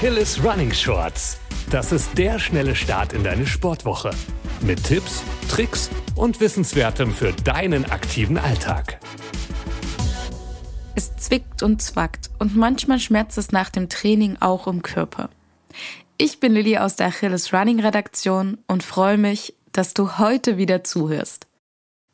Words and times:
Achilles 0.00 0.42
Running 0.42 0.72
Shorts. 0.72 1.38
Das 1.68 1.92
ist 1.92 2.16
der 2.16 2.38
schnelle 2.38 2.74
Start 2.74 3.12
in 3.12 3.22
deine 3.22 3.46
Sportwoche. 3.46 4.12
Mit 4.62 4.82
Tipps, 4.82 5.22
Tricks 5.50 5.90
und 6.14 6.40
Wissenswertem 6.40 7.12
für 7.12 7.34
deinen 7.44 7.84
aktiven 7.84 8.38
Alltag. 8.38 8.98
Es 10.94 11.14
zwickt 11.16 11.62
und 11.62 11.82
zwackt 11.82 12.30
und 12.38 12.56
manchmal 12.56 12.98
schmerzt 12.98 13.36
es 13.36 13.52
nach 13.52 13.68
dem 13.68 13.90
Training 13.90 14.38
auch 14.40 14.66
im 14.66 14.80
Körper. 14.80 15.28
Ich 16.16 16.40
bin 16.40 16.54
Lilly 16.54 16.78
aus 16.78 16.96
der 16.96 17.08
Achilles 17.08 17.52
Running 17.52 17.80
Redaktion 17.80 18.56
und 18.68 18.82
freue 18.82 19.18
mich, 19.18 19.54
dass 19.72 19.92
du 19.92 20.16
heute 20.16 20.56
wieder 20.56 20.82
zuhörst. 20.82 21.46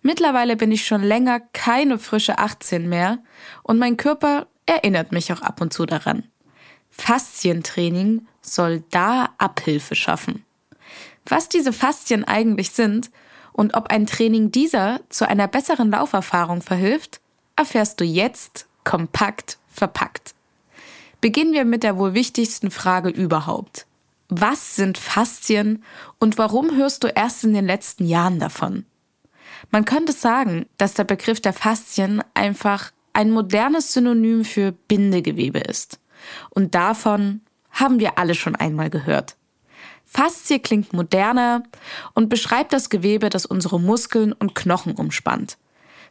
Mittlerweile 0.02 0.56
bin 0.56 0.72
ich 0.72 0.84
schon 0.84 1.04
länger 1.04 1.38
keine 1.52 2.00
frische 2.00 2.38
18 2.38 2.88
mehr 2.88 3.18
und 3.62 3.78
mein 3.78 3.96
Körper 3.96 4.48
erinnert 4.66 5.12
mich 5.12 5.32
auch 5.32 5.42
ab 5.42 5.60
und 5.60 5.72
zu 5.72 5.86
daran. 5.86 6.24
Faszientraining 6.96 8.26
soll 8.40 8.82
da 8.90 9.30
Abhilfe 9.38 9.94
schaffen. 9.94 10.44
Was 11.26 11.48
diese 11.48 11.72
Faszien 11.72 12.24
eigentlich 12.24 12.70
sind 12.70 13.10
und 13.52 13.74
ob 13.74 13.90
ein 13.90 14.06
Training 14.06 14.50
dieser 14.50 15.00
zu 15.08 15.28
einer 15.28 15.48
besseren 15.48 15.90
Lauferfahrung 15.90 16.62
verhilft, 16.62 17.20
erfährst 17.56 18.00
du 18.00 18.04
jetzt 18.04 18.66
kompakt 18.84 19.58
verpackt. 19.68 20.34
Beginnen 21.20 21.52
wir 21.52 21.64
mit 21.64 21.82
der 21.82 21.98
wohl 21.98 22.14
wichtigsten 22.14 22.70
Frage 22.70 23.08
überhaupt. 23.08 23.86
Was 24.28 24.76
sind 24.76 24.98
Faszien 24.98 25.84
und 26.18 26.38
warum 26.38 26.76
hörst 26.76 27.04
du 27.04 27.08
erst 27.08 27.44
in 27.44 27.54
den 27.54 27.66
letzten 27.66 28.06
Jahren 28.06 28.38
davon? 28.38 28.84
Man 29.70 29.84
könnte 29.84 30.12
sagen, 30.12 30.66
dass 30.78 30.94
der 30.94 31.04
Begriff 31.04 31.40
der 31.40 31.52
Faszien 31.52 32.22
einfach 32.34 32.92
ein 33.12 33.30
modernes 33.30 33.92
Synonym 33.92 34.44
für 34.44 34.72
Bindegewebe 34.72 35.60
ist. 35.60 35.98
Und 36.50 36.74
davon 36.74 37.40
haben 37.70 38.00
wir 38.00 38.18
alle 38.18 38.34
schon 38.34 38.56
einmal 38.56 38.90
gehört. 38.90 39.36
Faszie 40.04 40.60
klingt 40.60 40.92
moderner 40.92 41.62
und 42.14 42.28
beschreibt 42.28 42.72
das 42.72 42.90
Gewebe, 42.90 43.28
das 43.28 43.44
unsere 43.44 43.80
Muskeln 43.80 44.32
und 44.32 44.54
Knochen 44.54 44.94
umspannt. 44.94 45.58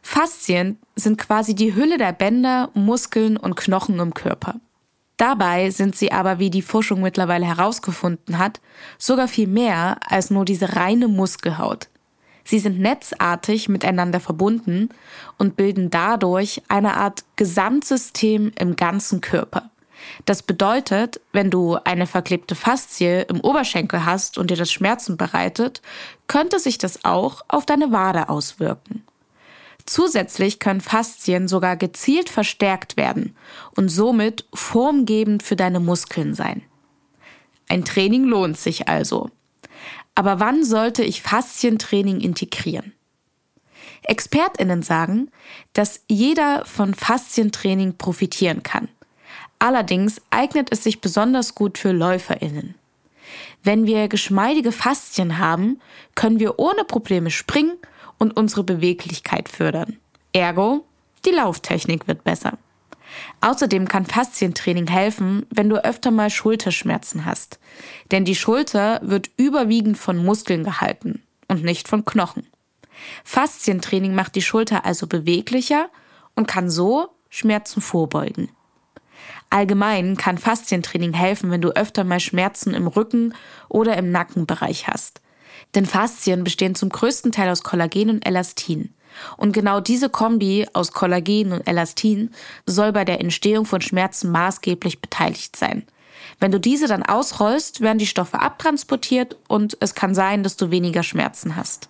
Faszien 0.02 0.78
sind 0.94 1.18
quasi 1.18 1.54
die 1.54 1.74
Hülle 1.74 1.98
der 1.98 2.12
Bänder, 2.12 2.70
Muskeln 2.74 3.36
und 3.36 3.56
Knochen 3.56 3.98
im 3.98 4.14
Körper. 4.14 4.60
Dabei 5.16 5.70
sind 5.70 5.96
sie 5.96 6.12
aber, 6.12 6.38
wie 6.38 6.50
die 6.50 6.62
Forschung 6.62 7.00
mittlerweile 7.00 7.46
herausgefunden 7.46 8.38
hat, 8.38 8.60
sogar 8.98 9.28
viel 9.28 9.48
mehr 9.48 9.98
als 10.06 10.30
nur 10.30 10.44
diese 10.44 10.76
reine 10.76 11.08
Muskelhaut. 11.08 11.88
Sie 12.44 12.60
sind 12.60 12.78
netzartig 12.78 13.68
miteinander 13.68 14.20
verbunden 14.20 14.90
und 15.38 15.56
bilden 15.56 15.90
dadurch 15.90 16.62
eine 16.68 16.96
Art 16.96 17.24
Gesamtsystem 17.34 18.52
im 18.56 18.76
ganzen 18.76 19.20
Körper. 19.20 19.70
Das 20.24 20.42
bedeutet, 20.42 21.20
wenn 21.32 21.50
du 21.50 21.76
eine 21.84 22.06
verklebte 22.06 22.54
Faszie 22.54 23.22
im 23.28 23.40
Oberschenkel 23.40 24.04
hast 24.04 24.38
und 24.38 24.50
dir 24.50 24.56
das 24.56 24.72
Schmerzen 24.72 25.16
bereitet, 25.16 25.82
könnte 26.26 26.58
sich 26.58 26.78
das 26.78 27.04
auch 27.04 27.44
auf 27.48 27.66
deine 27.66 27.92
Wade 27.92 28.28
auswirken. 28.28 29.04
Zusätzlich 29.86 30.58
können 30.58 30.80
Faszien 30.80 31.46
sogar 31.46 31.76
gezielt 31.76 32.28
verstärkt 32.28 32.96
werden 32.96 33.36
und 33.76 33.88
somit 33.88 34.44
formgebend 34.52 35.44
für 35.44 35.54
deine 35.54 35.78
Muskeln 35.78 36.34
sein. 36.34 36.62
Ein 37.68 37.84
Training 37.84 38.24
lohnt 38.24 38.58
sich 38.58 38.88
also. 38.88 39.30
Aber 40.14 40.40
wann 40.40 40.64
sollte 40.64 41.04
ich 41.04 41.22
Faszientraining 41.22 42.20
integrieren? 42.20 42.92
Expertinnen 44.02 44.82
sagen, 44.82 45.30
dass 45.72 46.02
jeder 46.08 46.64
von 46.64 46.94
Faszientraining 46.94 47.96
profitieren 47.96 48.62
kann. 48.62 48.88
Allerdings 49.66 50.22
eignet 50.30 50.68
es 50.70 50.84
sich 50.84 51.00
besonders 51.00 51.56
gut 51.56 51.76
für 51.76 51.90
Läuferinnen. 51.90 52.76
Wenn 53.64 53.84
wir 53.84 54.06
geschmeidige 54.06 54.70
Faszien 54.70 55.38
haben, 55.38 55.80
können 56.14 56.38
wir 56.38 56.60
ohne 56.60 56.84
Probleme 56.84 57.32
springen 57.32 57.76
und 58.16 58.36
unsere 58.36 58.62
Beweglichkeit 58.62 59.48
fördern. 59.48 59.96
Ergo, 60.32 60.84
die 61.24 61.30
Lauftechnik 61.30 62.06
wird 62.06 62.22
besser. 62.22 62.58
Außerdem 63.40 63.88
kann 63.88 64.06
Faszientraining 64.06 64.86
helfen, 64.86 65.46
wenn 65.50 65.68
du 65.68 65.84
öfter 65.84 66.12
mal 66.12 66.30
Schulterschmerzen 66.30 67.24
hast. 67.24 67.58
Denn 68.12 68.24
die 68.24 68.36
Schulter 68.36 69.00
wird 69.02 69.30
überwiegend 69.36 69.98
von 69.98 70.24
Muskeln 70.24 70.62
gehalten 70.62 71.24
und 71.48 71.64
nicht 71.64 71.88
von 71.88 72.04
Knochen. 72.04 72.46
Faszientraining 73.24 74.14
macht 74.14 74.36
die 74.36 74.42
Schulter 74.42 74.84
also 74.84 75.08
beweglicher 75.08 75.88
und 76.36 76.46
kann 76.46 76.70
so 76.70 77.08
Schmerzen 77.30 77.80
vorbeugen. 77.80 78.48
Allgemein 79.50 80.16
kann 80.16 80.38
Faszientraining 80.38 81.12
helfen, 81.12 81.50
wenn 81.50 81.60
du 81.60 81.70
öfter 81.70 82.04
mal 82.04 82.20
Schmerzen 82.20 82.74
im 82.74 82.86
Rücken 82.86 83.34
oder 83.68 83.96
im 83.96 84.10
Nackenbereich 84.10 84.88
hast. 84.88 85.20
Denn 85.74 85.86
Faszien 85.86 86.44
bestehen 86.44 86.74
zum 86.74 86.88
größten 86.88 87.32
Teil 87.32 87.50
aus 87.50 87.62
Kollagen 87.62 88.10
und 88.10 88.26
Elastin. 88.26 88.94
Und 89.36 89.52
genau 89.52 89.80
diese 89.80 90.10
Kombi 90.10 90.66
aus 90.72 90.92
Kollagen 90.92 91.52
und 91.52 91.66
Elastin 91.66 92.30
soll 92.66 92.92
bei 92.92 93.04
der 93.04 93.20
Entstehung 93.20 93.64
von 93.64 93.80
Schmerzen 93.80 94.30
maßgeblich 94.30 95.00
beteiligt 95.00 95.56
sein. 95.56 95.86
Wenn 96.38 96.52
du 96.52 96.60
diese 96.60 96.86
dann 96.86 97.02
ausrollst, 97.02 97.80
werden 97.80 97.98
die 97.98 98.06
Stoffe 98.06 98.40
abtransportiert 98.40 99.36
und 99.48 99.76
es 99.80 99.94
kann 99.94 100.14
sein, 100.14 100.42
dass 100.42 100.56
du 100.56 100.70
weniger 100.70 101.02
Schmerzen 101.02 101.56
hast. 101.56 101.88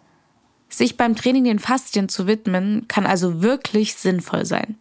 Sich 0.68 0.96
beim 0.96 1.16
Training 1.16 1.44
den 1.44 1.58
Faszien 1.58 2.08
zu 2.08 2.26
widmen, 2.26 2.86
kann 2.88 3.06
also 3.06 3.42
wirklich 3.42 3.94
sinnvoll 3.94 4.44
sein. 4.44 4.76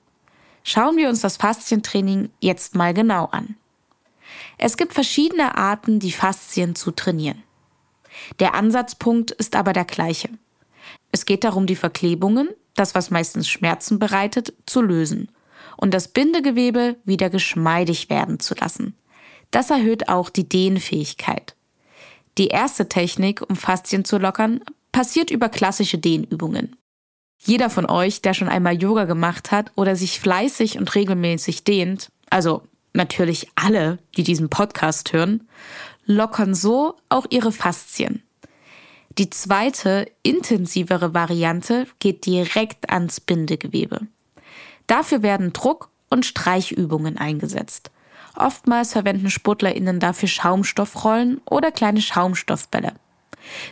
Schauen 0.68 0.98
wir 0.98 1.10
uns 1.10 1.22
das 1.22 1.38
Faszientraining 1.38 2.32
jetzt 2.40 2.74
mal 2.74 2.96
genau 2.96 3.26
an. 3.26 3.56
Es 4.58 4.78
gibt 4.78 4.94
verschiedene 4.94 5.56
Arten, 5.56 6.00
die 6.00 6.12
Faszien 6.12 6.74
zu 6.74 6.90
trainieren. 6.90 7.44
Der 8.40 8.56
Ansatzpunkt 8.56 9.30
ist 9.30 9.56
aber 9.56 9.74
der 9.74 9.86
gleiche. 9.86 10.30
Es 11.12 11.28
geht 11.28 11.44
darum, 11.44 11.68
die 11.68 11.76
Verklebungen, 11.76 12.50
das 12.74 12.96
was 12.96 13.12
meistens 13.12 13.48
Schmerzen 13.48 14.00
bereitet, 14.00 14.54
zu 14.66 14.82
lösen 14.82 15.30
und 15.78 15.94
das 15.94 16.08
Bindegewebe 16.08 16.96
wieder 17.06 17.30
geschmeidig 17.30 18.10
werden 18.10 18.40
zu 18.40 18.56
lassen. 18.56 18.96
Das 19.52 19.70
erhöht 19.70 20.10
auch 20.10 20.32
die 20.32 20.50
Dehnfähigkeit. 20.50 21.56
Die 22.40 22.48
erste 22.48 22.90
Technik, 22.90 23.48
um 23.48 23.56
Faszien 23.56 24.04
zu 24.04 24.18
lockern, 24.18 24.62
passiert 24.92 25.30
über 25.30 25.48
klassische 25.48 26.00
Dehnübungen. 26.00 26.76
Jeder 27.40 27.70
von 27.70 27.86
euch, 27.86 28.22
der 28.22 28.34
schon 28.34 28.50
einmal 28.50 28.82
Yoga 28.82 29.06
gemacht 29.06 29.52
hat 29.52 29.72
oder 29.76 29.96
sich 29.96 30.20
fleißig 30.20 30.78
und 30.78 30.96
regelmäßig 30.96 31.64
dehnt, 31.64 32.10
also 32.30 32.64
natürlich 32.94 33.50
alle, 33.56 34.00
die 34.18 34.24
diesen 34.24 34.50
Podcast 34.50 35.14
hören, 35.14 35.48
lockern 36.06 36.56
so 36.56 36.96
auch 37.10 37.26
ihre 37.30 37.52
Faszien. 37.52 38.24
Die 39.18 39.30
zweite, 39.30 40.08
intensivere 40.24 41.14
Variante 41.14 41.88
geht 42.00 42.26
direkt 42.26 42.90
ans 42.90 43.22
Bindegewebe. 43.22 44.02
Dafür 44.88 45.22
werden 45.22 45.54
Druck- 45.54 45.90
und 46.10 46.26
Streichübungen 46.26 47.18
eingesetzt. 47.18 47.92
Oftmals 48.36 48.92
verwenden 48.92 49.30
SportlerInnen 49.30 50.00
dafür 50.00 50.28
Schaumstoffrollen 50.28 51.42
oder 51.46 51.72
kleine 51.72 52.02
Schaumstoffbälle. 52.02 52.94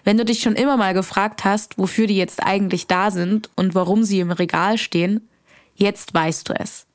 Wenn 0.04 0.18
du 0.18 0.26
dich 0.26 0.42
schon 0.42 0.56
immer 0.56 0.78
mal 0.78 0.94
gefragt 0.94 1.46
hast, 1.46 1.78
wofür 1.78 2.08
die 2.08 2.18
jetzt 2.18 2.44
eigentlich 2.44 2.88
da 2.88 3.12
sind 3.12 3.50
und 3.56 3.76
warum 3.76 4.04
sie 4.04 4.20
im 4.20 4.32
Regal 4.32 4.78
stehen, 4.78 5.28
jetzt 5.76 6.14
weißt 6.14 6.50
du 6.50 6.54
es. 6.54 6.86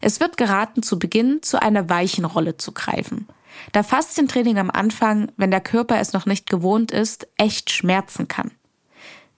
Es 0.00 0.20
wird 0.20 0.36
geraten, 0.36 0.82
zu 0.82 0.98
Beginn 0.98 1.42
zu 1.42 1.60
einer 1.60 1.88
weichen 1.88 2.24
Rolle 2.24 2.56
zu 2.56 2.72
greifen. 2.72 3.26
Da 3.72 3.82
Faszientraining 3.82 4.58
am 4.58 4.70
Anfang, 4.70 5.32
wenn 5.36 5.50
der 5.50 5.60
Körper 5.60 5.98
es 5.98 6.12
noch 6.12 6.26
nicht 6.26 6.48
gewohnt 6.48 6.92
ist, 6.92 7.26
echt 7.36 7.70
schmerzen 7.70 8.28
kann. 8.28 8.52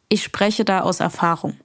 Ich 0.08 0.22
spreche 0.22 0.64
da 0.64 0.80
aus 0.80 1.00
Erfahrung. 1.00 1.56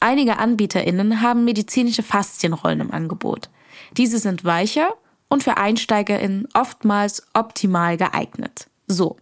Einige 0.00 0.38
AnbieterInnen 0.38 1.20
haben 1.20 1.44
medizinische 1.44 2.02
Faszienrollen 2.02 2.80
im 2.80 2.90
Angebot. 2.90 3.50
Diese 3.96 4.18
sind 4.18 4.44
weicher 4.44 4.94
und 5.28 5.44
für 5.44 5.58
EinsteigerInnen 5.58 6.48
oftmals 6.54 7.26
optimal 7.34 7.96
geeignet. 7.96 8.66
So, 8.88 9.16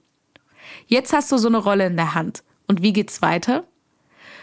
Jetzt 0.91 1.13
hast 1.13 1.31
du 1.31 1.39
so 1.39 1.47
eine 1.47 1.59
Rolle 1.59 1.87
in 1.87 1.97
der 1.97 2.15
Hand. 2.15 2.43
Und 2.67 2.83
wie 2.83 2.93
geht's 2.93 3.23
weiter? 3.23 3.63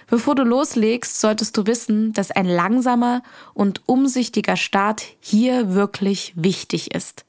Bevor 0.07 0.33
du 0.33 0.43
loslegst, 0.43 1.19
solltest 1.19 1.57
du 1.57 1.67
wissen, 1.67 2.13
dass 2.13 2.31
ein 2.31 2.45
langsamer 2.45 3.21
und 3.53 3.81
umsichtiger 3.85 4.55
Start 4.55 5.03
hier 5.19 5.73
wirklich 5.73 6.31
wichtig 6.37 6.95
ist. 6.95 7.25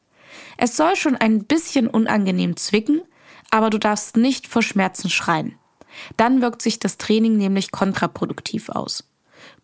Es 0.56 0.76
soll 0.76 0.94
schon 0.94 1.17
ein 1.17 1.44
bisschen 1.44 1.88
unangenehm 1.88 2.56
zwicken, 2.56 3.03
aber 3.50 3.70
du 3.70 3.79
darfst 3.79 4.17
nicht 4.17 4.47
vor 4.47 4.62
Schmerzen 4.62 5.11
schreien. 5.11 5.56
Dann 6.17 6.41
wirkt 6.41 6.62
sich 6.62 6.79
das 6.79 6.97
Training 6.97 7.37
nämlich 7.37 7.73
kontraproduktiv 7.73 8.69
aus. 8.69 9.03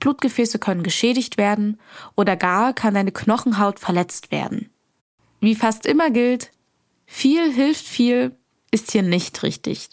Blutgefäße 0.00 0.58
können 0.58 0.82
geschädigt 0.82 1.38
werden 1.38 1.78
oder 2.16 2.34
gar 2.34 2.72
kann 2.72 2.94
deine 2.94 3.12
Knochenhaut 3.12 3.78
verletzt 3.78 4.32
werden. 4.32 4.70
Wie 5.40 5.54
fast 5.54 5.86
immer 5.86 6.10
gilt, 6.10 6.50
viel 7.06 7.52
hilft 7.52 7.86
viel, 7.86 8.36
ist 8.74 8.90
hier 8.90 9.02
nicht 9.02 9.42
richtig. 9.44 9.88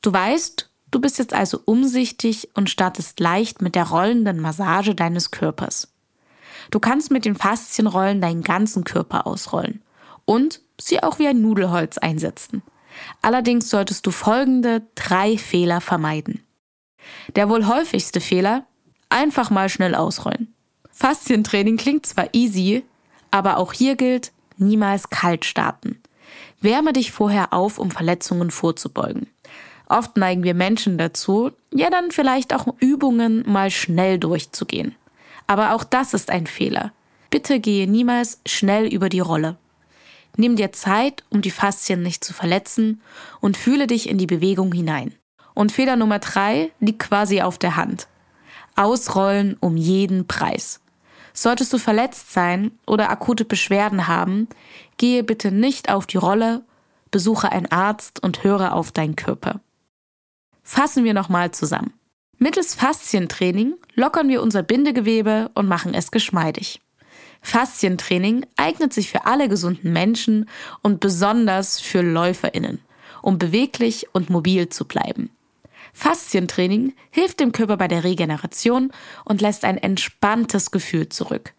Du 0.00 0.12
weißt, 0.12 0.70
du 0.92 1.00
bist 1.00 1.18
jetzt 1.18 1.34
also 1.34 1.60
umsichtig 1.64 2.48
und 2.54 2.70
startest 2.70 3.18
leicht 3.18 3.60
mit 3.60 3.74
der 3.74 3.88
rollenden 3.88 4.40
Massage 4.40 4.94
deines 4.94 5.32
Körpers. 5.32 5.88
Du 6.70 6.78
kannst 6.78 7.10
mit 7.10 7.24
den 7.24 7.34
Faszienrollen 7.34 8.20
deinen 8.20 8.42
ganzen 8.42 8.84
Körper 8.84 9.26
ausrollen. 9.26 9.82
und 10.28 10.60
sie 10.80 11.02
auch 11.02 11.20
wie 11.20 11.28
ein 11.28 11.40
Nudelholz 11.40 11.98
einsetzen. 11.98 12.62
Allerdings 13.22 13.70
solltest 13.70 14.04
du 14.06 14.10
folgende 14.10 14.82
drei 14.96 15.38
Fehler 15.38 15.80
vermeiden. 15.80 16.42
Der 17.36 17.48
wohl 17.48 17.66
häufigste 17.66 18.20
Fehler, 18.20 18.66
einfach 19.08 19.50
mal 19.50 19.68
schnell 19.68 19.94
ausrollen. 19.94 20.52
Faszientraining 20.90 21.76
klingt 21.76 22.06
zwar 22.06 22.34
easy, 22.34 22.84
aber 23.30 23.58
auch 23.58 23.72
hier 23.72 23.94
gilt, 23.94 24.32
niemals 24.56 25.08
kalt 25.10 25.44
starten. 25.44 26.02
Wärme 26.60 26.92
dich 26.92 27.12
vorher 27.12 27.52
auf, 27.52 27.78
um 27.78 27.90
Verletzungen 27.90 28.50
vorzubeugen. 28.50 29.28
Oft 29.88 30.16
neigen 30.16 30.42
wir 30.42 30.54
Menschen 30.54 30.98
dazu, 30.98 31.52
ja 31.72 31.90
dann 31.90 32.10
vielleicht 32.10 32.54
auch 32.54 32.66
Übungen 32.80 33.44
mal 33.46 33.70
schnell 33.70 34.18
durchzugehen. 34.18 34.94
Aber 35.46 35.74
auch 35.74 35.84
das 35.84 36.12
ist 36.12 36.30
ein 36.30 36.46
Fehler. 36.46 36.92
Bitte 37.30 37.60
gehe 37.60 37.88
niemals 37.88 38.40
schnell 38.46 38.86
über 38.86 39.08
die 39.08 39.20
Rolle. 39.20 39.56
Nimm 40.36 40.56
dir 40.56 40.72
Zeit, 40.72 41.24
um 41.30 41.40
die 41.40 41.50
Faszien 41.50 42.02
nicht 42.02 42.24
zu 42.24 42.34
verletzen 42.34 43.00
und 43.40 43.56
fühle 43.56 43.86
dich 43.86 44.08
in 44.08 44.18
die 44.18 44.26
Bewegung 44.26 44.72
hinein. 44.72 45.14
Und 45.54 45.72
Fehler 45.72 45.96
Nummer 45.96 46.18
drei 46.18 46.72
liegt 46.80 46.98
quasi 46.98 47.40
auf 47.40 47.58
der 47.58 47.76
Hand. 47.76 48.08
Ausrollen 48.74 49.56
um 49.60 49.76
jeden 49.76 50.26
Preis. 50.26 50.80
Solltest 51.38 51.70
du 51.74 51.78
verletzt 51.78 52.32
sein 52.32 52.72
oder 52.86 53.10
akute 53.10 53.44
Beschwerden 53.44 54.08
haben, 54.08 54.48
gehe 54.96 55.22
bitte 55.22 55.52
nicht 55.52 55.90
auf 55.90 56.06
die 56.06 56.16
Rolle, 56.16 56.64
besuche 57.10 57.52
einen 57.52 57.70
Arzt 57.70 58.22
und 58.22 58.42
höre 58.42 58.72
auf 58.72 58.90
deinen 58.90 59.16
Körper. 59.16 59.60
Fassen 60.62 61.04
wir 61.04 61.12
nochmal 61.12 61.50
zusammen. 61.50 61.92
Mittels 62.38 62.74
Faszientraining 62.74 63.74
lockern 63.94 64.30
wir 64.30 64.42
unser 64.42 64.62
Bindegewebe 64.62 65.50
und 65.52 65.68
machen 65.68 65.92
es 65.92 66.10
geschmeidig. 66.10 66.80
Faszientraining 67.42 68.46
eignet 68.56 68.94
sich 68.94 69.10
für 69.10 69.26
alle 69.26 69.50
gesunden 69.50 69.92
Menschen 69.92 70.48
und 70.82 71.00
besonders 71.00 71.78
für 71.78 72.00
Läuferinnen, 72.00 72.80
um 73.20 73.36
beweglich 73.36 74.06
und 74.14 74.30
mobil 74.30 74.70
zu 74.70 74.86
bleiben. 74.86 75.35
Faszientraining 75.96 76.94
hilft 77.10 77.40
dem 77.40 77.52
Körper 77.52 77.78
bei 77.78 77.88
der 77.88 78.04
Regeneration 78.04 78.92
und 79.24 79.40
lässt 79.40 79.64
ein 79.64 79.78
entspanntes 79.78 80.70
Gefühl 80.70 81.08
zurück. 81.08 81.54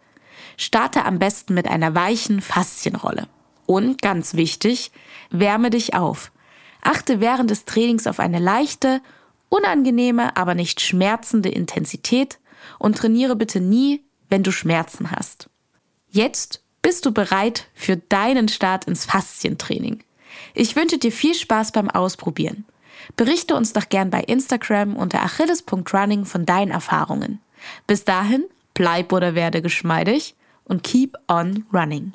Starte 0.57 1.05
am 1.05 1.17
besten 1.17 1.55
mit 1.55 1.67
einer 1.67 1.95
weichen 1.95 2.41
Faszienrolle. 2.41 3.27
Und 3.65 4.03
ganz 4.03 4.35
wichtig, 4.35 4.91
wärme 5.31 5.71
dich 5.71 5.95
auf. 5.95 6.31
Achte 6.83 7.19
während 7.19 7.49
des 7.49 7.65
Trainings 7.65 8.05
auf 8.05 8.19
eine 8.19 8.37
leichte, 8.37 9.01
unangenehme, 9.49 10.37
aber 10.37 10.53
nicht 10.53 10.81
schmerzende 10.81 11.49
Intensität 11.49 12.37
und 12.77 12.95
trainiere 12.95 13.35
bitte 13.35 13.59
nie, 13.59 14.03
wenn 14.29 14.43
du 14.43 14.51
Schmerzen 14.51 15.09
hast. 15.09 15.49
Jetzt 16.09 16.61
bist 16.83 17.07
du 17.07 17.11
bereit 17.11 17.69
für 17.73 17.97
deinen 17.97 18.49
Start 18.49 18.85
ins 18.85 19.05
Faszientraining. 19.05 20.03
Ich 20.53 20.75
wünsche 20.75 20.99
dir 20.99 21.11
viel 21.11 21.33
Spaß 21.33 21.71
beim 21.71 21.89
Ausprobieren. 21.89 22.65
Berichte 23.15 23.55
uns 23.55 23.73
doch 23.73 23.89
gern 23.89 24.09
bei 24.09 24.21
Instagram 24.21 24.95
unter 24.95 25.21
achilles.running 25.23 26.25
von 26.25 26.45
deinen 26.45 26.71
Erfahrungen. 26.71 27.39
Bis 27.85 28.05
dahin, 28.05 28.45
bleib 28.73 29.11
oder 29.11 29.35
werde 29.35 29.61
geschmeidig 29.61 30.35
und 30.65 30.83
keep 30.83 31.17
on 31.27 31.65
running. 31.73 32.13